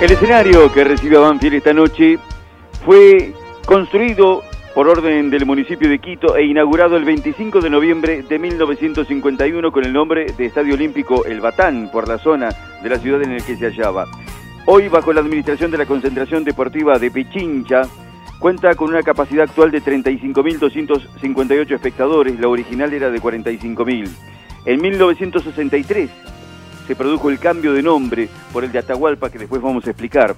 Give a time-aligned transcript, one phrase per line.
[0.00, 2.18] El escenario que recibe a Banfield esta noche
[2.84, 3.32] fue
[3.64, 4.42] construido
[4.74, 9.84] por orden del municipio de Quito e inaugurado el 25 de noviembre de 1951 con
[9.84, 12.48] el nombre de Estadio Olímpico El Batán por la zona
[12.82, 14.06] de la ciudad en la que se hallaba.
[14.66, 17.82] Hoy, bajo la administración de la Concentración Deportiva de Pichincha,
[18.38, 24.33] cuenta con una capacidad actual de 35.258 espectadores, la original era de 45.000.
[24.66, 26.10] En 1963
[26.86, 30.34] se produjo el cambio de nombre por el de Atahualpa, que después vamos a explicar.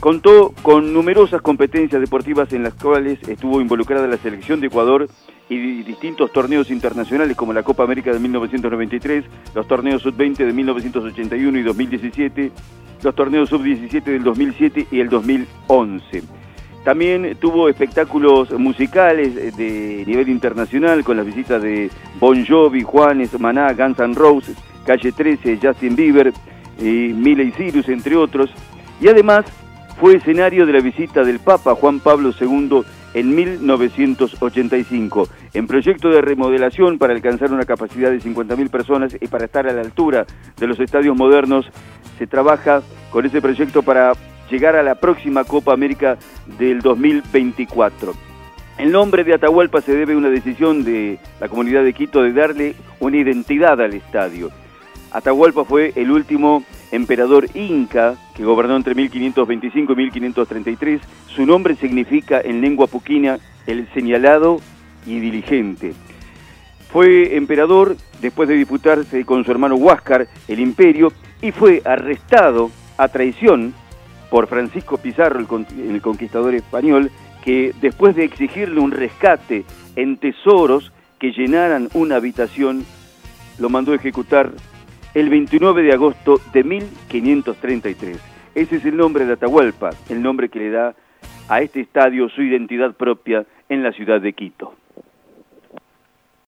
[0.00, 5.08] Contó con numerosas competencias deportivas en las cuales estuvo involucrada la selección de Ecuador
[5.50, 9.24] y distintos torneos internacionales como la Copa América de 1993,
[9.54, 12.52] los torneos Sub-20 de 1981 y 2017,
[13.02, 16.39] los torneos Sub-17 del 2007 y el 2011.
[16.84, 23.72] También tuvo espectáculos musicales de nivel internacional con las visitas de Bon Jovi, Juanes, Maná,
[23.74, 24.56] Guns N' Roses,
[24.86, 26.32] Calle 13, Justin Bieber,
[26.80, 28.50] y Miley Cyrus, entre otros.
[29.00, 29.44] Y además
[30.00, 36.22] fue escenario de la visita del Papa Juan Pablo II en 1985, en proyecto de
[36.22, 40.66] remodelación para alcanzar una capacidad de 50.000 personas y para estar a la altura de
[40.66, 41.66] los estadios modernos,
[42.18, 44.12] se trabaja con ese proyecto para
[44.50, 46.18] llegar a la próxima Copa América
[46.58, 48.14] del 2024.
[48.78, 52.32] El nombre de Atahualpa se debe a una decisión de la comunidad de Quito de
[52.32, 54.50] darle una identidad al estadio.
[55.12, 61.00] Atahualpa fue el último emperador inca que gobernó entre 1525 y 1533.
[61.26, 64.60] Su nombre significa en lengua puquina el señalado
[65.06, 65.92] y diligente.
[66.90, 73.08] Fue emperador después de disputarse con su hermano Huáscar el imperio y fue arrestado a
[73.08, 73.74] traición
[74.30, 77.10] por Francisco Pizarro, el, conquistador español,
[77.44, 79.64] que después de exigirle un rescate
[79.96, 82.84] en tesoros que llenaran una habitación,
[83.58, 84.52] lo mandó ejecutar
[85.14, 88.18] el 29 de agosto de 1533.
[88.54, 90.94] Ese es el nombre de Atahualpa, el nombre que le da
[91.48, 94.79] a este estadio su identidad propia en la ciudad de Quito.